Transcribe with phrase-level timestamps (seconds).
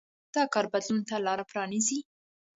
[0.35, 1.99] دا کار بدلون ته لار پرانېزي.